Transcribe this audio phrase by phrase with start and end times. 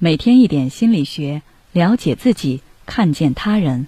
[0.00, 3.86] 每天一点心理学，了解自己，看见他人。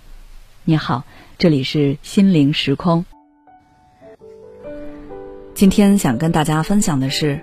[0.65, 1.03] 你好，
[1.37, 3.05] 这里是心灵时空。
[5.53, 7.41] 今天想跟大家分享的是，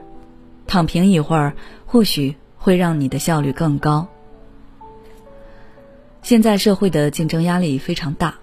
[0.65, 1.55] 躺平一会儿，
[1.86, 4.07] 或许会让你的效率更高。
[6.21, 8.35] 现在社会的竞争压力非常大，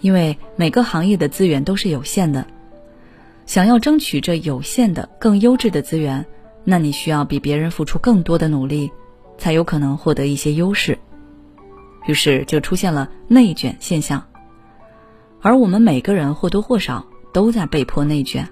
[0.00, 2.46] 因为每个行业的资源都是有限的，
[3.46, 6.24] 想要争取这有限的更优质的资源，
[6.62, 8.92] 那你需要比别人付出更多的努力。
[9.40, 10.96] 才有可能获得一些优势，
[12.06, 14.22] 于是就出现了内卷现象。
[15.40, 18.46] 而我们每个人或多或少都在被迫内卷。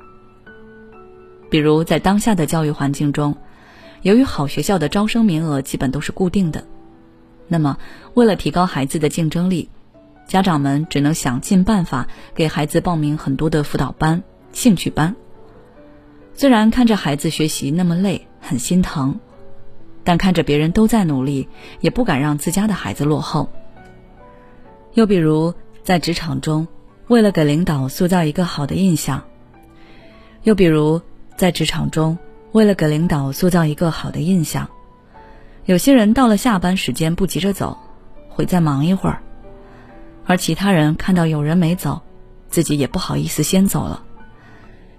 [1.51, 3.37] 比如在当下的教育环境中，
[4.01, 6.65] 由于好学校的招生名额基本都是固定的，
[7.47, 7.77] 那么
[8.15, 9.69] 为了提高孩子的竞争力，
[10.27, 15.15] 家长们只能想尽办法给孩子报名很多的辅导班、兴趣班。
[16.33, 19.21] 虽然看着孩子学习那么累，很心疼。
[20.09, 23.51] 但看着别人都在努力，也不敢让自家的孩子落后。
[24.95, 26.67] 又比如在职场中，
[27.09, 29.21] 为了给领导塑造一个好的印象；
[30.45, 31.03] 又比如
[31.37, 32.17] 在职场中，
[32.53, 34.71] 为了给领导塑造一个好的印象，
[35.67, 37.77] 有些人到了下班时间不急着走，
[38.31, 39.21] 会再忙一会儿；
[40.25, 42.01] 而其他人看到有人没走，
[42.49, 44.03] 自己也不好意思先走了，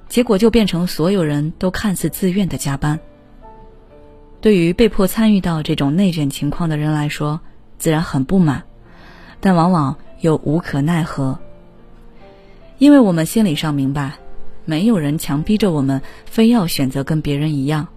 [0.07, 2.99] 结果就变成所有人都看似自愿的加班。
[4.41, 7.41] 对于被迫参与到这种内卷情况的人来说，
[7.77, 8.63] 自然很不满，
[9.41, 11.39] 但往往又无可奈何。
[12.77, 14.13] 因为我们心理上明白，
[14.63, 17.89] 没有人强逼着我们非要选择跟别人一样，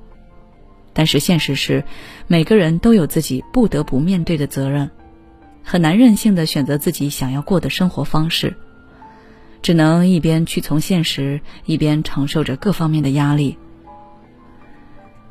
[0.92, 1.84] 但是现实是，
[2.26, 4.90] 每个人都有自己不得不面对的责任，
[5.62, 8.56] 很难任性的选择自己想要过的生活方式，
[9.62, 13.56] 只能一边屈从现实，一边承受着各方面的压力。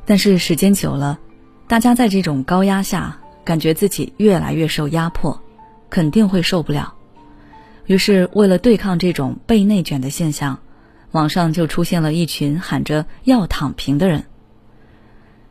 [0.04, 1.18] 但是时间久了，
[1.68, 5.40] 大家在这种高压下，感觉自己越来越受压迫，
[5.88, 6.94] 肯定会受不了。
[7.86, 10.58] 于是，为了对抗这种被内卷的现象，
[11.12, 14.24] 网上就出现了一群喊着要躺平的人。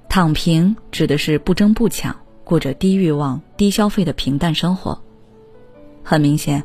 [0.09, 5.01] 躺平指的是不争不抢，过着低欲望、低消费的平淡生活。
[6.03, 6.63] 很明显，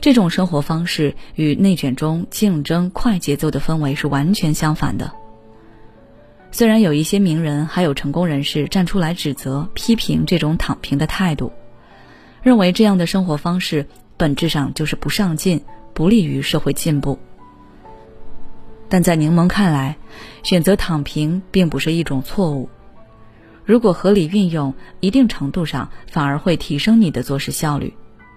[0.00, 5.12] 这种生活方式与内卷中竞争快节奏的氛围是完全相反的。
[6.50, 11.52] 虽然有一些名人还有成功人士站出来指责、批评这种躺平的态度，
[12.42, 13.86] 认为这样的生活方式
[14.16, 17.18] 本质上就是不上进，不利于社会进步。
[18.88, 19.96] 但在柠檬看来，
[20.42, 22.68] 选择躺平并不是一种错误。
[23.64, 27.92] 如果合理运用，一定程度上反而会提升你的做事效率，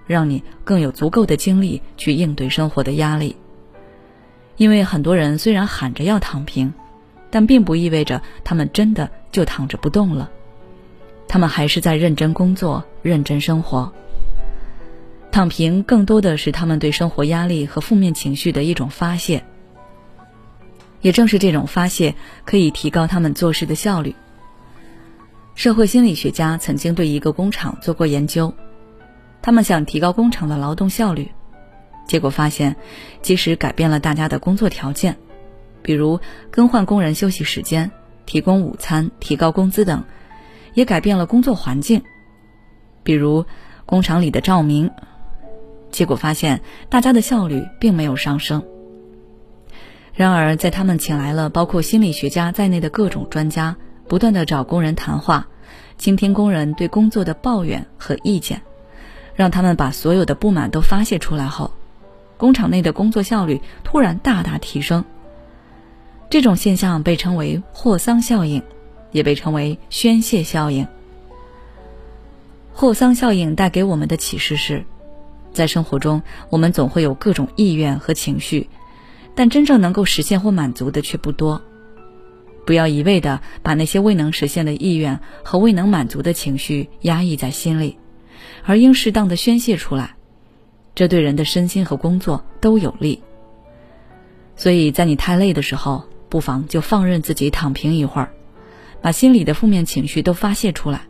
[0.06, 3.38] 让你更有足够的精力去应对生活的压力。
[4.58, 6.74] 因为很多人虽然喊着要躺平。
[7.32, 10.30] 但并不意味着他们真的就躺着不动了，
[11.28, 13.92] 他们还是在认真工作、认真生活。
[15.32, 19.42] 躺平更多的是他们对生活压力和负面情绪的一种发泄，
[21.00, 24.14] 也正是这种发泄可以提高他们做事的效率。
[25.56, 28.54] 社会心理学家曾经对一个工厂做过研究，
[29.42, 31.32] 他们想提高工厂的劳动效率，
[32.06, 32.76] 结果发现，
[33.22, 35.16] 即使改变了大家的工作条件。
[35.82, 36.20] 比如
[36.50, 37.92] 更换工人休息时间、
[38.26, 40.04] 提供午餐、提高工资等，
[40.74, 42.02] 也改变了工作环境。
[43.04, 43.46] 比如
[43.86, 44.92] 工厂里的照明，
[45.90, 48.64] 结果发现大家的效率并没有上升。
[50.14, 53.76] 然而，在他们请来了包括心理学家在内的各种专家，
[54.08, 55.48] 不断的找工人谈话，
[55.98, 58.62] 倾听工人对工作的抱怨和意见，
[59.36, 61.72] 让他们把所有的不满都发泄出来后，
[62.38, 65.04] 工厂内的工作效率突然大大提升。
[66.32, 68.64] 这种现象被称为霍桑效应，
[69.12, 70.88] 也被称为宣泄效应。
[72.72, 74.86] 霍桑效应带给我们的启示是，
[75.52, 78.70] 在生活中，我们总会有各种意愿和情绪，
[79.36, 81.62] 但真正能够实现或满足的却不多。
[82.66, 87.98] 不要一味的把那些未能实现的意愿和未能满足的情绪压抑在心里，
[88.64, 90.16] 而应适当的宣泄出来，
[90.96, 93.22] 这对人的身心和工作都有利。
[94.56, 98.32] 所以在你太累的时候，不妨就放任自己躺平一会儿，
[99.02, 101.02] 把心里的负面情绪都发泄出来。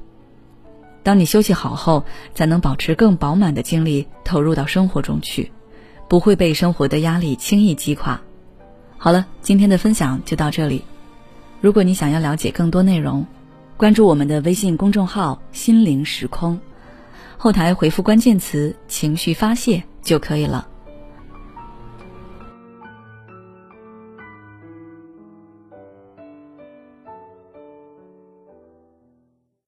[1.03, 2.03] 当你休息好后，
[2.33, 5.51] 才能保持更饱满的精力投入到生活中去，
[6.09, 8.19] 不会被生活的压力轻易击垮。
[8.97, 10.83] 好了，今天的分享就到这里。
[11.61, 13.23] 如果你想要了解更多内容，
[13.77, 16.59] 关注我们的微信公众号“心灵时空”，
[17.37, 20.67] 后台回复关键词“情绪发泄”就可以了。